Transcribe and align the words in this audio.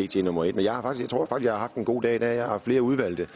PT 0.00 0.24
nummer 0.24 0.44
et. 0.44 0.54
Men 0.54 0.64
jeg, 0.64 0.74
har 0.74 0.82
faktisk, 0.82 1.02
jeg 1.02 1.10
tror 1.10 1.26
faktisk, 1.26 1.44
jeg 1.44 1.52
har 1.52 1.60
haft 1.60 1.74
en 1.74 1.84
god 1.84 2.02
dag 2.02 2.14
i 2.14 2.18
dag. 2.18 2.36
Jeg 2.36 2.46
har 2.46 2.58
flere 2.58 2.82
udvalgte. 2.82 3.26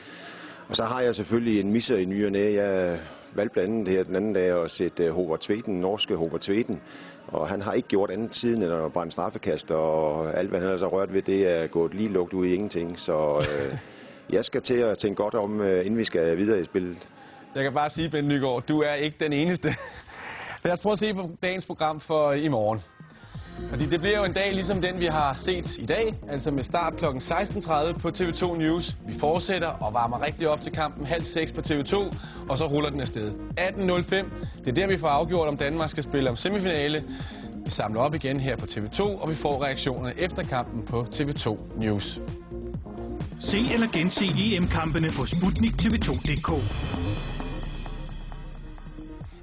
Og 0.69 0.77
så 0.77 0.85
har 0.85 1.01
jeg 1.01 1.15
selvfølgelig 1.15 1.61
en 1.61 1.73
misser 1.73 1.97
i 1.97 2.05
ny 2.05 2.27
og 2.27 2.33
næ. 2.33 2.55
Jeg 2.55 2.99
valgte 3.35 3.53
blandt 3.53 3.71
andet 3.71 3.89
her 3.89 4.05
den 4.05 4.17
anden 4.17 4.33
dag 4.33 4.65
at 4.65 4.71
sætte 4.71 5.05
øh, 5.05 5.13
Hover 5.13 5.37
Tveten, 5.41 5.81
norske 5.81 6.17
Hover 6.17 6.39
Tveten. 6.41 6.81
Og 7.29 7.49
han 7.49 7.63
har 7.63 7.73
ikke 7.73 7.89
gjort 7.89 8.11
andet 8.11 8.35
siden 8.35 8.63
end 8.63 8.73
at 8.73 8.93
brænde 8.93 9.13
straffekast, 9.13 9.71
og 9.71 10.39
alt 10.39 10.51
hvad 10.51 10.61
han 10.61 10.69
har 10.69 10.77
så 10.77 10.89
rørt 10.89 11.13
ved, 11.13 11.23
det 11.23 11.49
er 11.49 11.67
gået 11.67 11.95
lige 11.95 12.09
lugt 12.09 12.33
ud 12.33 12.47
i 12.47 12.55
ingenting. 12.55 12.99
Så 12.99 13.37
øh, 13.37 13.79
jeg 14.31 14.45
skal 14.45 14.63
til 14.63 14.77
at 14.77 14.99
tænke 14.99 15.23
godt 15.23 15.35
om, 15.35 15.61
øh, 15.61 15.87
inden 15.87 15.99
vi 15.99 16.05
skal 16.05 16.37
videre 16.37 16.61
i 16.61 16.65
spillet. 16.65 16.97
Jeg 17.55 17.63
kan 17.63 17.73
bare 17.73 17.91
sige, 17.91 18.11
Ben 18.11 18.29
Nygaard, 18.29 18.63
du 18.63 18.81
er 18.81 18.95
ikke 18.95 19.17
den 19.21 19.33
eneste. 19.33 19.69
Lad 20.65 20.73
os 20.73 20.81
prøve 20.81 20.93
at 20.93 20.99
se 20.99 21.15
på 21.15 21.31
dagens 21.43 21.67
program 21.67 22.01
for 22.01 22.33
i 22.33 22.49
morgen. 22.49 22.81
Fordi 23.71 23.87
det 23.87 24.01
bliver 24.01 24.19
jo 24.19 24.25
en 24.25 24.33
dag 24.33 24.55
ligesom 24.55 24.83
den, 24.83 25.01
vi 25.01 25.07
har 25.07 25.35
set 25.35 25.79
i 25.79 25.87
dag, 25.87 26.15
altså 26.29 26.51
med 26.51 26.65
start 26.65 26.97
kl. 26.97 27.05
16.30 27.05 27.99
på 27.99 28.09
TV2 28.09 28.57
News. 28.59 28.97
Vi 29.07 29.15
fortsætter 29.15 29.69
og 29.69 29.95
varmer 29.95 30.23
rigtig 30.23 30.49
op 30.49 30.61
til 30.61 30.73
kampen 30.73 31.07
halv 31.07 31.25
seks 31.25 31.53
på 31.53 31.61
TV2, 31.61 32.17
og 32.49 32.59
så 32.59 32.67
ruller 32.67 32.91
den 32.91 33.01
afsted. 33.01 33.33
18.05, 33.61 34.17
det 34.59 34.69
er 34.69 34.73
der, 34.73 34.87
vi 34.87 34.99
får 34.99 35.09
afgjort, 35.09 35.49
om 35.49 35.57
Danmark 35.57 35.91
skal 35.91 36.03
spille 36.03 36.31
om 36.31 36.37
semifinale. 36.37 37.05
Vi 37.65 37.71
samler 37.71 38.01
op 38.01 38.15
igen 38.15 38.41
her 38.41 38.57
på 38.57 38.67
TV2, 38.71 39.03
og 39.23 39.31
vi 39.31 39.35
får 39.35 39.65
reaktionerne 39.65 40.13
efter 40.19 40.43
kampen 40.43 40.83
på 40.83 41.07
TV2 41.15 41.59
News. 41.79 42.21
Se 43.41 43.67
eller 43.73 43.87
gense 43.93 44.25
EM-kampene 44.39 45.11
på 45.11 45.27
Sputnik 45.27 45.73
TV2.dk. 45.73 47.34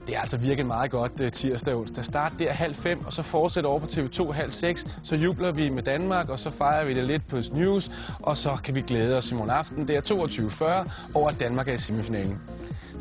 Det 0.08 0.16
er 0.16 0.20
altså 0.20 0.38
virket 0.38 0.66
meget 0.66 0.91
godt 0.91 1.22
øh, 1.22 1.32
tirsdag 1.32 1.73
og 1.73 1.80
onsdag. 1.80 2.05
Start 2.05 2.34
der 2.40 2.52
halv 2.52 2.76
fem, 2.76 3.05
og 3.05 3.14
så 3.14 3.22
fortsætter 3.23 3.70
over 3.70 3.80
på 3.80 3.86
TV2 3.86 4.32
halv 4.32 4.52
seks. 4.52 4.86
Så 5.04 5.16
jubler 5.16 5.52
vi 5.52 5.70
med 5.70 5.84
Danmark, 5.84 6.30
og 6.30 6.40
så 6.40 6.50
fejrer 6.50 6.86
vi 6.86 6.94
det 6.94 7.04
lidt 7.04 7.27
på 7.27 7.38
News. 7.54 7.91
Og 8.20 8.38
så 8.38 8.58
kan 8.64 8.76
vi 8.76 8.82
glæde 8.82 9.18
os 9.18 9.32
i 9.32 9.34
morgen 9.34 9.50
aften. 9.50 9.88
Det 9.88 9.96
er 9.96 10.86
22.40 10.86 10.91
over, 11.13 11.29
at 11.29 11.40
Danmark 11.40 11.68
er 11.68 11.74
i 11.74 11.77
semifinalen. 11.77 12.40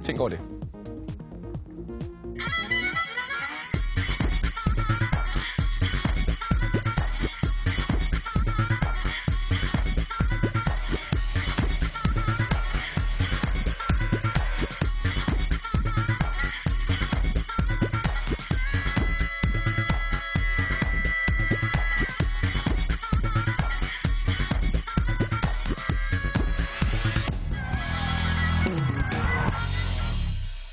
Tænk 0.03 0.21
over 0.21 0.29
det. 0.29 0.60